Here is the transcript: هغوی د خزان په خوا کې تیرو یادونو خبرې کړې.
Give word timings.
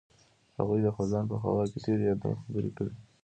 هغوی 0.57 0.79
د 0.83 0.87
خزان 0.95 1.23
په 1.31 1.35
خوا 1.41 1.63
کې 1.71 1.79
تیرو 1.83 2.03
یادونو 2.09 2.39
خبرې 2.43 2.71
کړې. 2.77 2.93